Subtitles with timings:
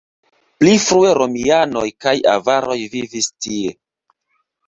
[0.61, 3.77] Pli frue romianoj kaj avaroj vivis tie.